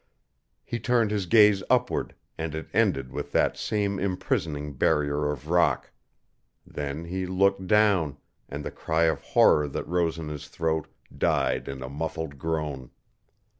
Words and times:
He 0.65 0.79
turned 0.79 1.11
his 1.11 1.27
gaze 1.27 1.61
upward, 1.69 2.15
and 2.35 2.55
it 2.55 2.69
ended 2.73 3.11
with 3.11 3.31
that 3.33 3.55
same 3.55 3.99
imprisoning 3.99 4.73
barrier 4.73 5.29
of 5.29 5.51
rock. 5.51 5.91
Then 6.65 7.05
he 7.05 7.27
looked 7.27 7.67
down, 7.67 8.17
and 8.49 8.65
the 8.65 8.71
cry 8.71 9.03
of 9.03 9.21
horror 9.21 9.67
that 9.67 9.87
rose 9.87 10.17
in 10.17 10.27
his 10.29 10.47
throat 10.47 10.87
died 11.15 11.67
in 11.67 11.83
a 11.83 11.87
muffled 11.89 12.39
groan. 12.39 12.89